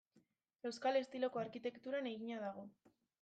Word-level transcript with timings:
Euskal 0.69 0.97
estiloko 1.01 1.41
arkitekturan 1.43 2.09
egina 2.13 2.41
dago. 2.47 2.65